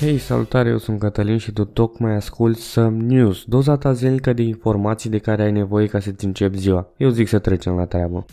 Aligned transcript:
Hei, 0.00 0.18
salutare, 0.18 0.68
eu 0.68 0.78
sunt 0.78 0.98
Cătălin 0.98 1.38
și 1.38 1.52
tu 1.52 1.64
tocmai 1.64 2.14
asculti 2.14 2.60
Some 2.60 3.02
News, 3.02 3.44
doza 3.44 3.76
ta 3.76 3.92
zilnică 3.92 4.32
de 4.32 4.42
informații 4.42 5.10
de 5.10 5.18
care 5.18 5.42
ai 5.42 5.52
nevoie 5.52 5.86
ca 5.86 6.00
să-ți 6.00 6.24
începi 6.24 6.58
ziua. 6.58 6.88
Eu 6.96 7.08
zic 7.08 7.28
să 7.28 7.38
trecem 7.38 7.74
la 7.74 7.84
treabă. 7.84 8.24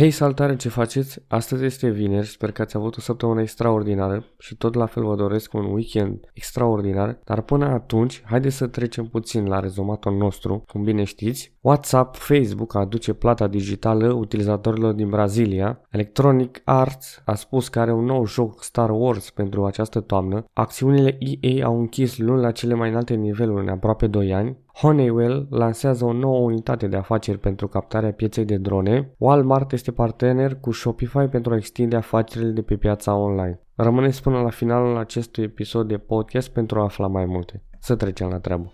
Hei, 0.00 0.10
salutare, 0.10 0.56
ce 0.56 0.68
faceți? 0.68 1.24
Astăzi 1.28 1.64
este 1.64 1.88
vineri, 1.88 2.26
sper 2.26 2.52
că 2.52 2.62
ați 2.62 2.76
avut 2.76 2.96
o 2.96 3.00
săptămână 3.00 3.40
extraordinară 3.40 4.24
și 4.38 4.56
tot 4.56 4.74
la 4.74 4.86
fel 4.86 5.04
vă 5.04 5.14
doresc 5.14 5.52
un 5.54 5.64
weekend 5.64 6.30
extraordinar, 6.32 7.18
dar 7.24 7.40
până 7.40 7.66
atunci, 7.66 8.22
haideți 8.24 8.56
să 8.56 8.66
trecem 8.66 9.06
puțin 9.06 9.46
la 9.46 9.60
rezumatul 9.60 10.16
nostru, 10.16 10.64
cum 10.66 10.82
bine 10.82 11.04
știți. 11.04 11.56
WhatsApp, 11.60 12.16
Facebook 12.16 12.74
aduce 12.74 13.12
plata 13.12 13.48
digitală 13.48 14.12
utilizatorilor 14.12 14.92
din 14.92 15.08
Brazilia, 15.08 15.80
Electronic 15.90 16.60
Arts 16.64 17.22
a 17.24 17.34
spus 17.34 17.68
că 17.68 17.80
are 17.80 17.92
un 17.92 18.04
nou 18.04 18.26
joc 18.26 18.62
Star 18.62 18.90
Wars 18.90 19.30
pentru 19.30 19.64
această 19.64 20.00
toamnă, 20.00 20.44
acțiunile 20.52 21.18
EA 21.40 21.66
au 21.66 21.78
închis 21.78 22.18
luni 22.18 22.40
la 22.40 22.50
cele 22.50 22.74
mai 22.74 22.88
înalte 22.88 23.14
niveluri 23.14 23.62
în 23.62 23.68
aproape 23.68 24.06
2 24.06 24.34
ani, 24.34 24.58
Honeywell 24.74 25.46
lansează 25.50 26.04
o 26.04 26.12
nouă 26.12 26.38
unitate 26.38 26.86
de 26.86 26.96
afaceri 26.96 27.38
pentru 27.38 27.68
captarea 27.68 28.12
pieței 28.12 28.44
de 28.44 28.56
drone. 28.56 29.14
Walmart 29.18 29.72
este 29.72 29.92
partener 29.92 30.54
cu 30.54 30.72
Shopify 30.72 31.26
pentru 31.26 31.52
a 31.52 31.56
extinde 31.56 31.96
afacerile 31.96 32.50
de 32.50 32.62
pe 32.62 32.76
piața 32.76 33.14
online. 33.14 33.60
Rămâneți 33.74 34.22
până 34.22 34.40
la 34.40 34.50
finalul 34.50 34.96
acestui 34.96 35.44
episod 35.44 35.88
de 35.88 35.98
podcast 35.98 36.48
pentru 36.48 36.80
a 36.80 36.82
afla 36.82 37.06
mai 37.06 37.24
multe. 37.24 37.62
Să 37.78 37.96
trecem 37.96 38.28
la 38.28 38.38
treabă. 38.38 38.72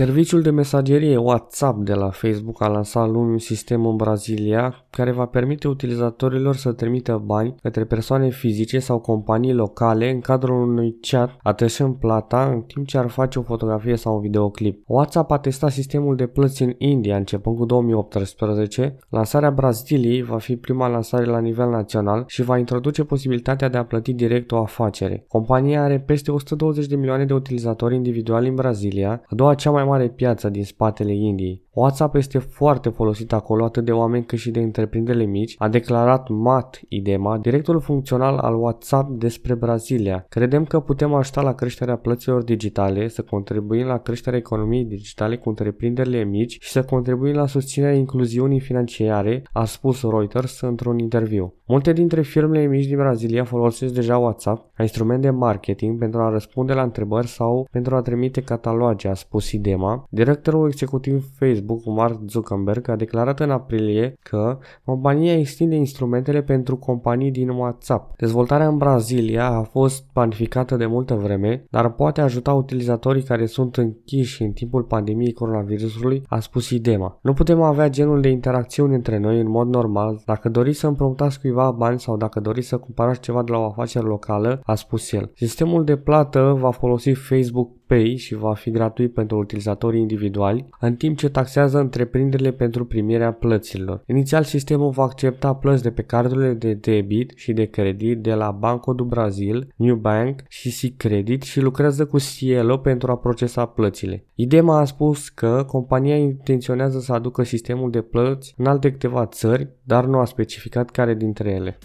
Serviciul 0.00 0.42
de 0.42 0.50
mesagerie 0.50 1.16
WhatsApp 1.16 1.78
de 1.78 1.94
la 1.94 2.10
Facebook 2.10 2.62
a 2.62 2.68
lansat 2.68 3.08
luni 3.08 3.30
un 3.30 3.38
sistem 3.38 3.86
în 3.86 3.96
Brazilia 3.96 4.74
care 4.90 5.10
va 5.10 5.26
permite 5.26 5.68
utilizatorilor 5.68 6.56
să 6.56 6.72
trimită 6.72 7.22
bani 7.24 7.54
către 7.62 7.84
persoane 7.84 8.28
fizice 8.28 8.78
sau 8.78 8.98
companii 8.98 9.52
locale 9.52 10.10
în 10.10 10.20
cadrul 10.20 10.68
unui 10.68 10.96
chat, 11.00 11.36
ateșând 11.42 11.94
plata 11.94 12.50
în 12.52 12.60
timp 12.60 12.86
ce 12.86 12.98
ar 12.98 13.08
face 13.08 13.38
o 13.38 13.42
fotografie 13.42 13.96
sau 13.96 14.14
un 14.14 14.20
videoclip. 14.20 14.82
WhatsApp 14.86 15.30
a 15.30 15.38
testat 15.38 15.70
sistemul 15.70 16.16
de 16.16 16.26
plăți 16.26 16.62
în 16.62 16.74
India 16.78 17.16
începând 17.16 17.56
cu 17.56 17.64
2018. 17.64 18.96
Lansarea 19.08 19.50
Braziliei 19.50 20.22
va 20.22 20.38
fi 20.38 20.56
prima 20.56 20.88
lansare 20.88 21.24
la 21.24 21.38
nivel 21.38 21.68
național 21.68 22.24
și 22.26 22.42
va 22.42 22.58
introduce 22.58 23.04
posibilitatea 23.04 23.68
de 23.68 23.78
a 23.78 23.84
plăti 23.84 24.12
direct 24.12 24.52
o 24.52 24.56
afacere. 24.56 25.24
Compania 25.28 25.82
are 25.82 25.98
peste 25.98 26.30
120 26.30 26.86
de 26.86 26.96
milioane 26.96 27.24
de 27.24 27.34
utilizatori 27.34 27.94
individuali 27.94 28.48
în 28.48 28.54
Brazilia, 28.54 29.22
a 29.26 29.34
doua 29.34 29.54
cea 29.54 29.70
mai 29.70 29.88
mare 29.90 30.08
piață 30.08 30.48
din 30.48 30.64
spatele 30.64 31.12
Indiei. 31.14 31.62
WhatsApp 31.72 32.14
este 32.14 32.38
foarte 32.38 32.88
folosit 32.88 33.32
acolo 33.32 33.64
atât 33.64 33.84
de 33.84 33.92
oameni 33.92 34.24
cât 34.24 34.38
și 34.38 34.50
de 34.50 34.60
întreprinderile 34.60 35.24
mici, 35.24 35.54
a 35.58 35.68
declarat 35.68 36.28
Matt 36.28 36.80
Idema, 36.88 37.38
directorul 37.38 37.80
funcțional 37.80 38.36
al 38.36 38.54
WhatsApp 38.54 39.10
despre 39.10 39.54
Brazilia. 39.54 40.26
Credem 40.28 40.64
că 40.64 40.80
putem 40.80 41.14
ajuta 41.14 41.40
la 41.40 41.54
creșterea 41.54 41.96
plăților 41.96 42.42
digitale, 42.42 43.08
să 43.08 43.22
contribuim 43.22 43.86
la 43.86 43.98
creșterea 43.98 44.38
economiei 44.38 44.84
digitale 44.84 45.36
cu 45.36 45.48
întreprinderile 45.48 46.24
mici 46.24 46.56
și 46.60 46.70
să 46.70 46.82
contribuim 46.82 47.34
la 47.34 47.46
susținerea 47.46 47.96
incluziunii 47.96 48.60
financiare, 48.60 49.42
a 49.52 49.64
spus 49.64 50.02
Reuters 50.02 50.60
într-un 50.60 50.98
interviu. 50.98 51.54
Multe 51.66 51.92
dintre 51.92 52.22
firmele 52.22 52.66
mici 52.66 52.86
din 52.86 52.96
Brazilia 52.96 53.44
folosesc 53.44 53.94
deja 53.94 54.18
WhatsApp 54.18 54.70
ca 54.74 54.82
instrument 54.82 55.22
de 55.22 55.30
marketing 55.30 55.98
pentru 55.98 56.20
a 56.20 56.30
răspunde 56.30 56.72
la 56.72 56.82
întrebări 56.82 57.26
sau 57.26 57.68
pentru 57.70 57.96
a 57.96 58.00
trimite 58.00 58.40
cataloge, 58.42 59.08
a 59.08 59.14
spus 59.14 59.52
Idema. 59.52 60.04
Directorul 60.08 60.68
executiv 60.68 61.24
Facebook 61.38 61.59
Facebook, 61.60 61.96
Mark 61.96 62.20
Zuckerberg, 62.28 62.88
a 62.88 62.96
declarat 62.96 63.40
în 63.40 63.50
aprilie 63.50 64.14
că 64.22 64.58
compania 64.84 65.38
extinde 65.38 65.74
instrumentele 65.74 66.42
pentru 66.42 66.76
companii 66.76 67.30
din 67.30 67.48
WhatsApp. 67.48 68.16
Dezvoltarea 68.16 68.68
în 68.68 68.76
Brazilia 68.76 69.46
a 69.46 69.62
fost 69.62 70.04
planificată 70.12 70.76
de 70.76 70.86
multă 70.86 71.14
vreme, 71.14 71.64
dar 71.70 71.92
poate 71.92 72.20
ajuta 72.20 72.52
utilizatorii 72.52 73.22
care 73.22 73.46
sunt 73.46 73.76
închiși 73.76 74.42
în 74.42 74.50
timpul 74.50 74.82
pandemiei 74.82 75.32
coronavirusului, 75.32 76.22
a 76.28 76.40
spus 76.40 76.70
Idema. 76.70 77.18
Nu 77.22 77.32
putem 77.32 77.62
avea 77.62 77.88
genul 77.88 78.20
de 78.20 78.28
interacțiuni 78.28 78.94
între 78.94 79.18
noi 79.18 79.40
în 79.40 79.50
mod 79.50 79.68
normal. 79.68 80.22
Dacă 80.26 80.48
doriți 80.48 80.78
să 80.78 80.86
împrumutați 80.86 81.40
cuiva 81.40 81.70
bani 81.70 82.00
sau 82.00 82.16
dacă 82.16 82.40
doriți 82.40 82.68
să 82.68 82.76
cumpărați 82.76 83.20
ceva 83.20 83.42
de 83.42 83.52
la 83.52 83.58
o 83.58 83.64
afacere 83.64 84.06
locală, 84.06 84.60
a 84.64 84.74
spus 84.74 85.12
el. 85.12 85.30
Sistemul 85.34 85.84
de 85.84 85.96
plată 85.96 86.56
va 86.60 86.70
folosi 86.70 87.10
Facebook 87.10 87.70
Pay 87.90 88.16
și 88.16 88.34
va 88.34 88.54
fi 88.54 88.70
gratuit 88.70 89.12
pentru 89.12 89.38
utilizatorii 89.38 90.00
individuali, 90.00 90.68
în 90.80 90.94
timp 90.94 91.16
ce 91.16 91.28
taxează 91.28 91.78
întreprinderile 91.78 92.52
pentru 92.52 92.84
primirea 92.84 93.32
plăților. 93.32 94.02
Inițial, 94.06 94.42
sistemul 94.42 94.90
va 94.90 95.02
accepta 95.02 95.54
plăți 95.54 95.82
de 95.82 95.90
pe 95.90 96.02
cardurile 96.02 96.52
de 96.52 96.74
debit 96.74 97.32
și 97.34 97.52
de 97.52 97.64
credit 97.64 98.22
de 98.22 98.34
la 98.34 98.50
Banco 98.50 98.92
do 98.92 99.04
Brasil, 99.04 99.72
New 99.76 99.96
Bank 99.96 100.40
și 100.48 100.92
C-Credit 100.92 101.42
și 101.42 101.60
lucrează 101.60 102.06
cu 102.06 102.18
Cielo 102.18 102.76
pentru 102.76 103.10
a 103.10 103.16
procesa 103.16 103.66
plățile. 103.66 104.24
Idema 104.34 104.78
a 104.78 104.84
spus 104.84 105.28
că 105.28 105.64
compania 105.66 106.16
intenționează 106.16 107.00
să 107.00 107.12
aducă 107.12 107.42
sistemul 107.42 107.90
de 107.90 108.00
plăți 108.00 108.54
în 108.56 108.66
alte 108.66 108.90
câteva 108.90 109.26
țări, 109.26 109.68
dar 109.82 110.04
nu 110.04 110.18
a 110.18 110.24
specificat 110.24 110.90
care 110.90 111.14
dintre 111.14 111.50
ele. 111.50 111.78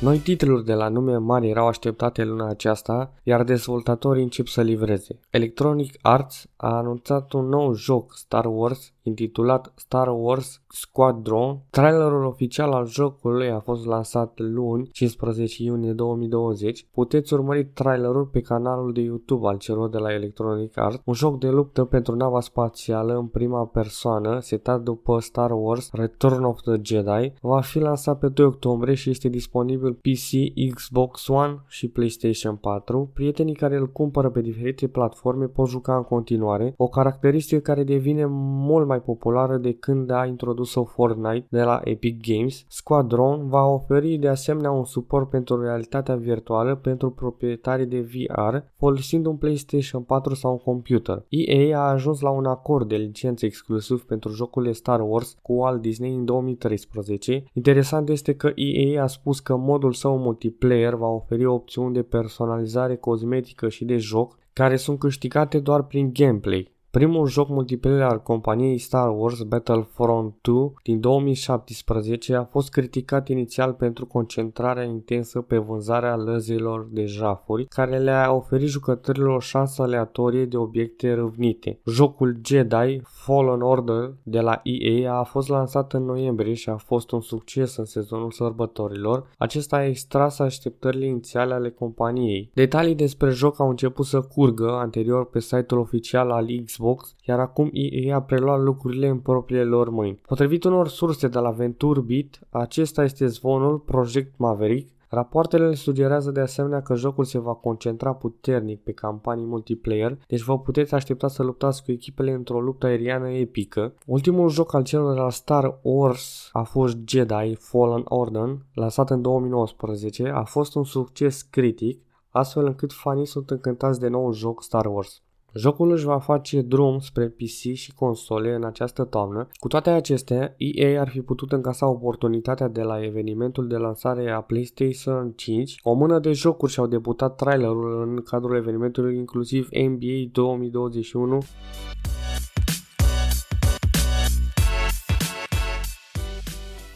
Noi 0.00 0.18
titluri 0.18 0.64
de 0.64 0.72
la 0.72 0.88
nume 0.88 1.16
mari 1.16 1.48
erau 1.48 1.66
așteptate 1.66 2.24
luna 2.24 2.48
aceasta, 2.48 3.12
iar 3.22 3.44
dezvoltatorii 3.44 4.22
încep 4.22 4.46
să 4.46 4.62
livreze. 4.62 5.20
Electronic 5.30 5.98
Arts 6.02 6.46
a 6.56 6.76
anunțat 6.76 7.32
un 7.32 7.48
nou 7.48 7.74
joc 7.74 8.12
Star 8.16 8.44
Wars 8.46 8.94
intitulat 9.06 9.72
Star 9.74 10.08
Wars 10.08 10.62
Squadron. 10.68 11.58
Trailerul 11.70 12.24
oficial 12.24 12.72
al 12.72 12.86
jocului 12.86 13.50
a 13.50 13.58
fost 13.58 13.86
lansat 13.86 14.32
luni, 14.34 14.88
15 14.92 15.62
iunie 15.62 15.92
2020. 15.92 16.86
Puteți 16.92 17.34
urmări 17.34 17.64
trailerul 17.64 18.24
pe 18.24 18.40
canalul 18.40 18.92
de 18.92 19.00
YouTube 19.00 19.46
al 19.46 19.56
celor 19.56 19.88
de 19.88 19.98
la 19.98 20.12
Electronic 20.12 20.78
Arts, 20.78 21.02
un 21.04 21.14
joc 21.14 21.38
de 21.38 21.48
luptă 21.48 21.84
pentru 21.84 22.14
nava 22.14 22.40
spațială 22.40 23.16
în 23.16 23.26
prima 23.26 23.64
persoană, 23.64 24.38
setat 24.40 24.82
după 24.82 25.18
Star 25.20 25.50
Wars 25.52 25.90
Return 25.92 26.44
of 26.44 26.60
the 26.60 26.80
Jedi. 26.82 27.32
Va 27.40 27.60
fi 27.60 27.78
lansat 27.78 28.18
pe 28.18 28.28
2 28.28 28.46
octombrie 28.46 28.94
și 28.94 29.10
este 29.10 29.28
disponibil 29.28 29.92
PC, 30.00 30.52
Xbox 30.74 31.28
One 31.28 31.62
și 31.66 31.88
PlayStation 31.88 32.56
4. 32.56 33.10
Prietenii 33.14 33.54
care 33.54 33.76
îl 33.76 33.92
cumpără 33.92 34.30
pe 34.30 34.40
diferite 34.40 34.86
platforme 34.88 35.46
pot 35.46 35.68
juca 35.68 35.96
în 35.96 36.02
continuare, 36.02 36.74
o 36.76 36.88
caracteristică 36.88 37.60
care 37.60 37.84
devine 37.84 38.24
mult 38.28 38.86
mai 38.86 39.00
populară 39.00 39.56
de 39.56 39.72
când 39.72 40.10
a 40.10 40.26
introdus-o 40.26 40.84
Fortnite 40.84 41.46
de 41.50 41.62
la 41.62 41.80
Epic 41.84 42.26
Games. 42.26 42.64
Squadron 42.68 43.48
va 43.48 43.64
oferi 43.64 44.16
de 44.16 44.28
asemenea 44.28 44.70
un 44.70 44.84
suport 44.84 45.30
pentru 45.30 45.60
realitatea 45.60 46.16
virtuală 46.16 46.74
pentru 46.74 47.10
proprietarii 47.10 47.86
de 47.86 48.00
VR 48.00 48.56
folosind 48.76 49.26
un 49.26 49.36
PlayStation 49.36 50.02
4 50.02 50.34
sau 50.34 50.50
un 50.52 50.58
computer. 50.58 51.24
EA 51.28 51.78
a 51.78 51.90
ajuns 51.90 52.20
la 52.20 52.30
un 52.30 52.44
acord 52.44 52.88
de 52.88 52.96
licență 52.96 53.46
exclusiv 53.46 54.04
pentru 54.04 54.32
jocurile 54.32 54.72
Star 54.72 55.00
Wars 55.00 55.36
cu 55.42 55.52
Walt 55.52 55.80
Disney 55.80 56.14
în 56.14 56.24
2013. 56.24 57.44
Interesant 57.52 58.08
este 58.08 58.34
că 58.34 58.52
EA 58.54 59.02
a 59.02 59.06
spus 59.06 59.40
că 59.40 59.56
modul 59.76 59.92
său 59.92 60.18
multiplayer 60.18 60.94
va 60.94 61.06
oferi 61.06 61.44
opțiuni 61.44 61.94
de 61.94 62.02
personalizare 62.02 62.96
cosmetică 62.96 63.68
și 63.68 63.84
de 63.84 63.96
joc 63.96 64.38
care 64.52 64.76
sunt 64.76 64.98
câștigate 64.98 65.58
doar 65.58 65.82
prin 65.82 66.10
gameplay. 66.12 66.72
Primul 66.96 67.26
joc 67.26 67.48
multiplayer 67.48 68.02
al 68.02 68.22
companiei 68.22 68.78
Star 68.78 69.14
Wars 69.16 69.42
Battlefront 69.42 70.34
2 70.40 70.72
din 70.82 71.00
2017 71.00 72.34
a 72.34 72.44
fost 72.44 72.70
criticat 72.70 73.28
inițial 73.28 73.72
pentru 73.72 74.06
concentrarea 74.06 74.84
intensă 74.84 75.40
pe 75.40 75.56
vânzarea 75.56 76.16
lăzilor 76.16 76.88
de 76.90 77.04
jafuri, 77.04 77.64
care 77.64 77.98
le-a 77.98 78.32
oferit 78.32 78.68
jucătorilor 78.68 79.36
o 79.36 79.38
șansă 79.38 79.82
aleatorie 79.82 80.44
de 80.44 80.56
obiecte 80.56 81.14
râvnite. 81.14 81.80
Jocul 81.86 82.40
Jedi 82.44 83.00
Fallen 83.04 83.60
Order 83.60 84.14
de 84.22 84.40
la 84.40 84.60
EA 84.62 85.14
a 85.14 85.24
fost 85.24 85.48
lansat 85.48 85.92
în 85.92 86.04
noiembrie 86.04 86.54
și 86.54 86.68
a 86.68 86.76
fost 86.76 87.10
un 87.10 87.20
succes 87.20 87.76
în 87.76 87.84
sezonul 87.84 88.30
sărbătorilor. 88.30 89.26
Acesta 89.38 89.76
a 89.76 89.86
extras 89.86 90.38
așteptările 90.38 91.06
inițiale 91.06 91.54
ale 91.54 91.70
companiei. 91.70 92.50
Detalii 92.54 92.94
despre 92.94 93.30
joc 93.30 93.60
au 93.60 93.68
început 93.68 94.06
să 94.06 94.20
curgă 94.20 94.70
anterior 94.70 95.28
pe 95.30 95.40
site-ul 95.40 95.80
oficial 95.80 96.30
al 96.30 96.46
Xbox 96.64 96.84
Xbox, 96.86 97.14
iar 97.26 97.40
acum 97.40 97.70
EA 97.72 98.16
a 98.16 98.22
preluat 98.22 98.60
lucrurile 98.60 99.08
în 99.08 99.18
propriile 99.18 99.64
lor 99.64 99.90
mâini. 99.90 100.20
Potrivit 100.26 100.64
unor 100.64 100.88
surse 100.88 101.28
de 101.28 101.38
la 101.38 101.50
VentureBeat, 101.50 102.40
acesta 102.50 103.04
este 103.04 103.26
zvonul 103.26 103.78
Project 103.78 104.38
Maverick, 104.38 104.94
Rapoartele 105.08 105.74
sugerează 105.74 106.30
de 106.30 106.40
asemenea 106.40 106.82
că 106.82 106.94
jocul 106.94 107.24
se 107.24 107.38
va 107.38 107.54
concentra 107.54 108.14
puternic 108.14 108.82
pe 108.82 108.92
campanii 108.92 109.46
multiplayer, 109.46 110.18
deci 110.28 110.42
vă 110.42 110.58
puteți 110.58 110.94
aștepta 110.94 111.28
să 111.28 111.42
luptați 111.42 111.84
cu 111.84 111.92
echipele 111.92 112.32
într-o 112.32 112.60
luptă 112.60 112.86
aeriană 112.86 113.28
epică. 113.28 113.94
Ultimul 114.06 114.48
joc 114.48 114.74
al 114.74 114.82
celor 114.82 115.14
de 115.14 115.20
la 115.20 115.30
Star 115.30 115.78
Wars 115.82 116.48
a 116.52 116.62
fost 116.62 116.96
Jedi 117.06 117.54
Fallen 117.54 118.02
Order, 118.04 118.58
lansat 118.74 119.10
în 119.10 119.22
2019, 119.22 120.28
a 120.28 120.44
fost 120.44 120.74
un 120.74 120.84
succes 120.84 121.42
critic, 121.42 122.02
astfel 122.30 122.66
încât 122.66 122.92
fanii 122.92 123.26
sunt 123.26 123.50
încântați 123.50 124.00
de 124.00 124.08
nou 124.08 124.32
joc 124.32 124.62
Star 124.62 124.86
Wars. 124.86 125.22
Jocul 125.56 125.92
își 125.92 126.04
va 126.04 126.18
face 126.18 126.60
drum 126.60 126.98
spre 126.98 127.28
PC 127.28 127.74
și 127.74 127.94
console 127.94 128.54
în 128.54 128.64
această 128.64 129.04
toamnă. 129.04 129.48
Cu 129.54 129.68
toate 129.68 129.90
acestea, 129.90 130.54
EA 130.56 131.00
ar 131.00 131.08
fi 131.08 131.20
putut 131.20 131.52
încasa 131.52 131.88
oportunitatea 131.88 132.68
de 132.68 132.82
la 132.82 133.04
evenimentul 133.04 133.68
de 133.68 133.76
lansare 133.76 134.30
a 134.30 134.40
PlayStation 134.40 135.32
5. 135.36 135.80
O 135.82 135.92
mână 135.92 136.18
de 136.18 136.32
jocuri 136.32 136.72
și-au 136.72 136.86
debutat 136.86 137.36
trailerul 137.36 138.02
în 138.08 138.22
cadrul 138.22 138.56
evenimentului 138.56 139.16
inclusiv 139.16 139.68
NBA 139.70 140.28
2021 140.32 141.38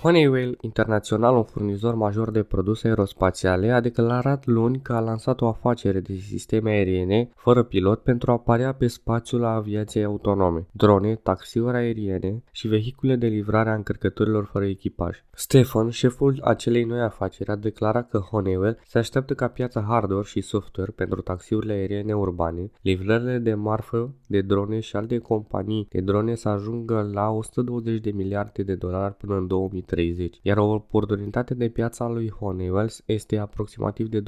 Honeywell 0.02 0.56
International, 0.61 1.37
un 1.37 1.43
furnizor 1.43 1.94
major 1.94 2.31
de 2.31 2.43
produse 2.43 2.88
aerospațiale, 2.88 3.70
a 3.70 3.81
declarat 3.81 4.47
luni 4.47 4.81
că 4.81 4.93
a 4.93 5.00
lansat 5.00 5.41
o 5.41 5.47
afacere 5.47 6.00
de 6.00 6.14
sisteme 6.14 6.70
aeriene 6.70 7.31
fără 7.35 7.62
pilot 7.62 8.02
pentru 8.02 8.31
a 8.31 8.35
aparea 8.35 8.73
pe 8.73 8.87
spațiul 8.87 9.44
a 9.44 9.55
aviației 9.55 10.05
autonome, 10.05 10.67
drone, 10.73 11.14
taxiuri 11.14 11.76
aeriene 11.76 12.43
și 12.50 12.69
vehicule 12.69 13.17
de 13.17 13.26
livrare 13.26 13.70
a 13.70 13.75
încărcătorilor 13.75 14.44
fără 14.52 14.64
echipaj. 14.64 15.25
Stefan, 15.31 15.91
șeful 15.91 16.41
acelei 16.44 16.85
noi 16.85 17.00
afaceri, 17.00 17.50
a 17.50 17.56
declarat 17.56 18.08
că 18.08 18.19
Honeywell 18.19 18.79
se 18.87 18.99
așteaptă 18.99 19.35
ca 19.35 19.49
piața 19.49 19.85
hardware 19.88 20.26
și 20.26 20.41
software 20.41 20.93
pentru 20.96 21.20
taxiurile 21.20 21.73
aeriene 21.73 22.14
urbane, 22.14 22.70
livrările 22.82 23.38
de 23.38 23.55
marfă, 23.55 24.14
de 24.26 24.41
drone 24.41 24.81
și 24.81 24.96
alte 24.96 25.19
companii 25.19 25.87
de 25.91 26.00
drone 26.00 26.35
să 26.35 26.49
ajungă 26.49 27.11
la 27.12 27.31
120 27.31 28.00
de 28.00 28.11
miliarde 28.11 28.62
de 28.62 28.75
dolari 28.75 29.14
până 29.14 29.37
în 29.37 29.46
2030. 29.46 29.88
30, 29.91 30.39
iar 30.43 30.57
o 30.57 30.65
oportunitate 30.65 31.55
de 31.55 31.69
piață 31.69 32.03
a 32.03 32.09
lui 32.09 32.31
Honeywell 32.31 32.91
este 33.05 33.37
aproximativ 33.37 34.09
de 34.09 34.21
20% 34.21 34.23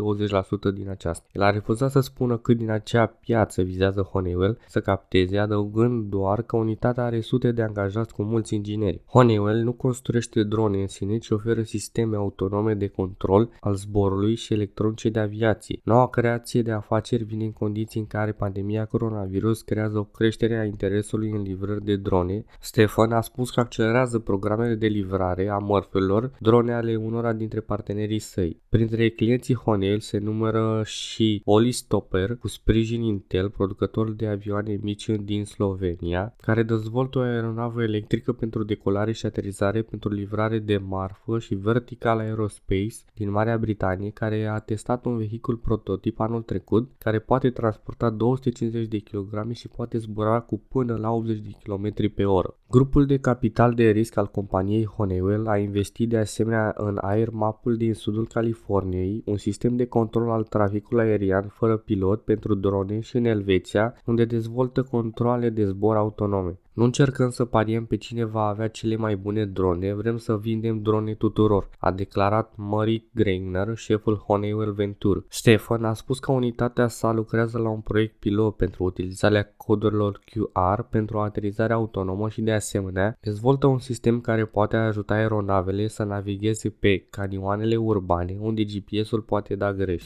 din 0.75 0.89
aceasta. 0.89 1.29
El 1.33 1.43
a 1.43 1.51
refuzat 1.51 1.91
să 1.91 2.01
spună 2.01 2.37
cât 2.37 2.57
din 2.57 2.71
acea 2.71 3.07
piață 3.07 3.63
vizează 3.63 4.01
Honeywell 4.01 4.59
să 4.69 4.81
capteze, 4.81 5.39
adăugând 5.39 6.11
doar 6.11 6.43
că 6.43 6.57
unitatea 6.57 7.05
are 7.05 7.21
sute 7.21 7.53
de 7.53 7.63
angajați 7.63 8.15
cu 8.15 8.23
mulți 8.23 8.55
ingineri. 8.55 9.01
Honeywell 9.07 9.63
nu 9.63 9.73
construiește 9.73 10.43
drone 10.43 10.81
în 10.81 10.89
sine, 10.89 11.19
ci 11.19 11.31
oferă 11.31 11.63
sisteme 11.63 12.17
autonome 12.17 12.75
de 12.75 12.89
control 12.89 13.51
al 13.61 13.75
zborului 13.75 14.35
și 14.35 14.53
electronice 14.53 15.09
de 15.09 15.19
aviație. 15.19 15.81
Noua 15.85 16.09
creație 16.09 16.63
de 16.63 16.73
afaceri 16.73 17.25
vine 17.25 17.45
în 17.45 17.53
condiții 17.53 18.01
în 18.01 18.07
care 18.07 18.33
pandemia 18.33 18.85
coronavirus 18.85 19.63
creează 19.63 19.99
o 19.99 20.05
creștere 20.05 20.59
a 20.59 20.65
interesului 20.65 21.31
în 21.31 21.43
livrări 21.43 21.85
de 21.85 21.97
drone. 21.97 22.45
Stefan 22.61 23.13
a 23.13 23.21
spus 23.21 23.51
că 23.51 23.61
accelerează 23.61 24.19
programele 24.19 24.75
de 24.75 24.87
livrare 24.87 25.51
a 25.53 25.59
mărfurilor, 25.59 26.33
drone 26.39 26.73
ale 26.73 26.97
unora 26.97 27.33
dintre 27.33 27.61
partenerii 27.61 28.19
săi. 28.19 28.61
Printre 28.69 29.09
clienții 29.09 29.55
Honeywell 29.55 30.01
se 30.01 30.19
numără 30.19 30.83
și 30.85 31.43
Stopper, 31.71 32.37
cu 32.37 32.49
sprijin 32.49 33.03
Intel, 33.03 33.51
producător 33.51 34.11
de 34.13 34.27
avioane 34.27 34.79
mici 34.83 35.09
din 35.09 35.45
Slovenia, 35.45 36.35
care 36.41 36.63
dezvoltă 36.63 37.19
o 37.19 37.23
aeronavă 37.23 37.83
electrică 37.83 38.33
pentru 38.33 38.65
decolare 38.65 39.13
și 39.13 39.27
aterizare 39.27 39.83
pentru 39.83 40.13
livrare 40.13 40.59
de 40.59 40.77
marfă 40.77 41.39
și 41.39 41.55
Vertical 41.55 42.19
Aerospace 42.19 42.97
din 43.15 43.31
Marea 43.31 43.59
Britanie, 43.59 44.11
care 44.11 44.47
a 44.47 44.59
testat 44.59 45.05
un 45.05 45.17
vehicul 45.17 45.57
prototip 45.57 46.21
anul 46.21 46.43
trecut, 46.43 46.91
care 46.99 47.19
poate 47.19 47.51
transporta 47.51 48.11
250 48.11 48.89
de 48.89 48.99
kg 48.99 49.53
și 49.53 49.69
poate 49.69 49.99
zbura 49.99 50.41
cu 50.41 50.63
până 50.69 50.97
la 50.97 51.11
80 51.11 51.39
de 51.39 51.51
km 51.63 52.13
pe 52.15 52.25
oră. 52.25 52.57
Grupul 52.71 53.07
de 53.07 53.19
capital 53.19 53.75
de 53.75 53.91
risc 53.91 54.17
al 54.17 54.27
companiei 54.27 54.85
Honeywell 54.85 55.42
a 55.47 55.57
investit 55.57 56.09
de 56.09 56.19
asemenea 56.19 56.75
în 56.77 56.99
Air 57.01 57.31
Mapul 57.31 57.77
din 57.77 57.95
sudul 57.95 58.27
Californiei, 58.27 59.23
un 59.27 59.37
sistem 59.37 59.77
de 59.77 59.87
control 59.87 60.31
al 60.31 60.43
traficului 60.43 61.05
aerian 61.05 61.49
fără 61.49 61.77
pilot 61.77 62.25
pentru 62.25 62.55
drone 62.55 63.01
și 63.01 63.17
în 63.17 63.25
Elveția, 63.25 63.95
unde 64.07 64.25
dezvoltă 64.25 64.83
controle 64.83 65.51
de 65.51 65.65
zbor 65.65 65.97
autonome. 65.97 66.59
Nu 66.73 66.85
încercăm 66.85 67.31
să 67.31 67.45
pariem 67.45 67.87
pe 67.87 67.97
cine 67.97 68.25
va 68.25 68.47
avea 68.47 68.69
cele 68.69 68.97
mai 68.97 69.17
bune 69.17 69.45
drone, 69.45 69.93
vrem 69.93 70.17
să 70.17 70.37
vindem 70.37 70.83
drone 70.83 71.15
tuturor, 71.15 71.69
a 71.79 71.91
declarat 71.91 72.53
Murray 72.57 73.09
Greiner, 73.15 73.77
șeful 73.77 74.17
Honeywell 74.17 74.73
Venture. 74.73 75.25
Stefan 75.29 75.85
a 75.85 75.93
spus 75.93 76.19
că 76.19 76.33
unitatea 76.33 76.89
sa 76.89 77.13
lucrează 77.13 77.59
la 77.59 77.69
un 77.69 77.81
proiect 77.81 78.19
pilot 78.19 78.57
pentru 78.57 78.85
utilizarea 78.85 79.55
codurilor 79.57 80.21
QR 80.25 80.83
pentru 80.91 81.19
aterizare 81.19 81.73
autonomă 81.73 82.29
și 82.29 82.41
de 82.41 82.53
asemenea 82.53 83.19
dezvoltă 83.21 83.67
un 83.67 83.79
sistem 83.79 84.21
care 84.21 84.45
poate 84.45 84.77
ajuta 84.77 85.15
aeronavele 85.15 85.89
să 85.89 86.03
navigheze 86.03 86.69
pe 86.69 87.07
canioanele 87.11 87.77
urbane 87.77 88.37
unde 88.41 88.65
GPS-ul 88.65 89.21
poate 89.21 89.55
da 89.55 89.73
greș. 89.73 90.05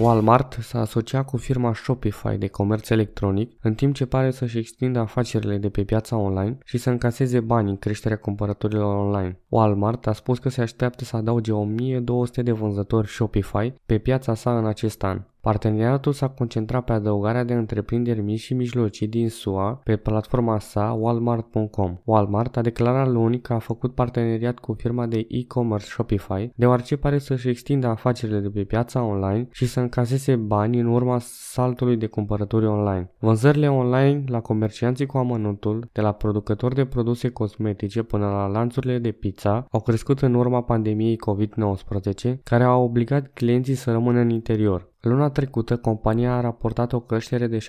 Walmart 0.00 0.56
s-a 0.60 0.80
asociat 0.80 1.24
cu 1.24 1.36
firma 1.36 1.74
Shopify 1.74 2.36
de 2.36 2.46
comerț 2.46 2.90
electronic, 2.90 3.52
în 3.60 3.74
timp 3.74 3.94
ce 3.94 4.06
pare 4.06 4.30
să-și 4.30 4.58
extindă 4.58 4.98
afacerile 4.98 5.56
de 5.56 5.68
pe 5.68 5.84
piața 5.84 6.16
online 6.16 6.58
și 6.64 6.78
să 6.78 6.90
încaseze 6.90 7.40
bani 7.40 7.70
în 7.70 7.76
creșterea 7.76 8.16
cumpărătorilor 8.16 8.94
online. 8.94 9.40
Walmart 9.48 10.06
a 10.06 10.12
spus 10.12 10.38
că 10.38 10.48
se 10.48 10.60
așteaptă 10.60 11.04
să 11.04 11.16
adauge 11.16 11.52
1200 11.52 12.42
de 12.42 12.52
vânzători 12.52 13.08
Shopify 13.08 13.72
pe 13.86 13.98
piața 13.98 14.34
sa 14.34 14.58
în 14.58 14.66
acest 14.66 15.02
an. 15.02 15.22
Parteneriatul 15.40 16.12
s-a 16.12 16.28
concentrat 16.28 16.84
pe 16.84 16.92
adăugarea 16.92 17.44
de 17.44 17.54
întreprinderi 17.54 18.20
mici 18.20 18.40
și 18.40 18.54
mijlocii 18.54 19.06
din 19.06 19.28
SUA 19.28 19.80
pe 19.84 19.96
platforma 19.96 20.58
sa 20.58 20.96
Walmart.com. 20.98 21.98
Walmart 22.04 22.56
a 22.56 22.60
declarat 22.60 23.08
luni 23.08 23.40
că 23.40 23.52
a 23.52 23.58
făcut 23.58 23.94
parteneriat 23.94 24.58
cu 24.58 24.72
firma 24.72 25.06
de 25.06 25.26
e-commerce 25.28 25.86
Shopify, 25.86 26.50
deoarece 26.54 26.96
pare 26.96 27.18
să-și 27.18 27.48
extindă 27.48 27.86
afacerile 27.86 28.38
de 28.38 28.48
pe 28.48 28.64
piața 28.64 29.02
online 29.02 29.48
și 29.50 29.66
să 29.66 29.80
încaseze 29.80 30.36
bani 30.36 30.78
în 30.78 30.86
urma 30.86 31.18
saltului 31.20 31.96
de 31.96 32.06
cumpărături 32.06 32.66
online. 32.66 33.10
Vânzările 33.18 33.70
online 33.70 34.24
la 34.26 34.40
comercianții 34.40 35.06
cu 35.06 35.18
amănuntul, 35.18 35.88
de 35.92 36.00
la 36.00 36.12
producători 36.12 36.74
de 36.74 36.84
produse 36.84 37.28
cosmetice 37.28 38.02
până 38.02 38.26
la 38.26 38.46
lanțurile 38.46 38.98
de 38.98 39.10
pizza, 39.10 39.66
au 39.70 39.80
crescut 39.80 40.20
în 40.20 40.34
urma 40.34 40.62
pandemiei 40.62 41.18
COVID-19, 41.30 42.42
care 42.44 42.64
a 42.64 42.76
obligat 42.76 43.30
clienții 43.34 43.74
să 43.74 43.90
rămână 43.90 44.18
în 44.18 44.30
interior. 44.30 44.88
Luna 45.08 45.30
trecută, 45.30 45.76
compania 45.76 46.36
a 46.36 46.40
raportat 46.40 46.92
o 46.92 47.00
creștere 47.00 47.46
de 47.46 47.58
74% 47.58 47.60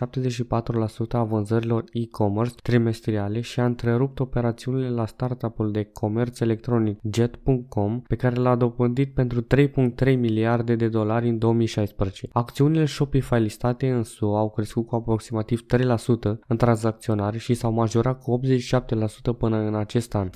a 1.09 1.23
vânzărilor 1.23 1.83
e-commerce 1.91 2.55
trimestriale 2.63 3.41
și 3.41 3.59
a 3.59 3.65
întrerupt 3.65 4.19
operațiunile 4.19 4.89
la 4.89 5.05
startup-ul 5.05 5.71
de 5.71 5.83
comerț 5.83 6.39
electronic 6.39 6.99
Jet.com, 7.11 8.01
pe 8.01 8.15
care 8.15 8.35
l-a 8.35 8.55
dobândit 8.55 9.13
pentru 9.13 9.41
3.3 9.41 10.17
miliarde 10.17 10.75
de 10.75 10.87
dolari 10.87 11.29
în 11.29 11.37
2016. 11.37 12.27
Acțiunile 12.31 12.85
Shopify 12.85 13.35
listate 13.35 13.89
în 13.89 14.03
SUA 14.03 14.39
au 14.39 14.49
crescut 14.49 14.87
cu 14.87 14.95
aproximativ 14.95 15.65
3% 15.75 16.37
în 16.47 16.57
tranzacționare 16.57 17.37
și 17.37 17.53
s-au 17.53 17.71
majorat 17.71 18.21
cu 18.21 18.39
87% 18.43 19.37
până 19.37 19.57
în 19.57 19.75
acest 19.75 20.15
an. 20.15 20.29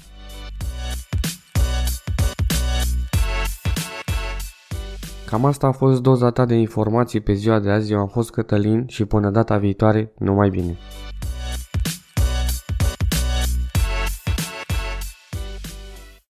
Cam 5.34 5.46
asta 5.46 5.68
a 5.68 5.72
fost 5.72 6.02
doza 6.02 6.32
ta 6.32 6.46
de 6.46 6.56
informații 6.56 7.20
pe 7.20 7.34
ziua 7.34 7.60
de 7.60 7.70
azi. 7.70 7.92
Eu 7.92 8.00
am 8.00 8.08
fost 8.08 8.32
Cătălin 8.32 8.86
și 8.88 9.06
până 9.06 9.30
data 9.30 9.58
viitoare, 9.58 10.12
numai 10.18 10.50
bine! 10.50 10.78